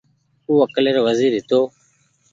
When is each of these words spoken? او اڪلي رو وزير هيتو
او 0.47 0.53
اڪلي 0.65 0.91
رو 0.95 1.01
وزير 1.09 1.31
هيتو 1.37 1.59